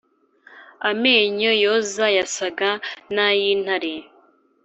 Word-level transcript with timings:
amenyo 0.89 1.51
yazo 1.63 2.05
yasaga 2.17 2.69
n’ay’intare. 3.13 3.95